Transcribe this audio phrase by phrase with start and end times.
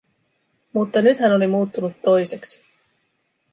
[0.73, 2.63] Mutta nyt hän oli muuttunut toiseksi.